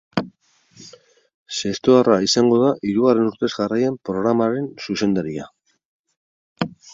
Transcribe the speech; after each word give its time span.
Zestoarra 1.57 2.15
izango 2.27 2.57
da 2.61 2.71
hirugarren 2.91 3.29
urtez 3.33 3.51
jarraian 3.59 4.01
programaren 4.11 4.67
zuzendaria. 4.87 5.47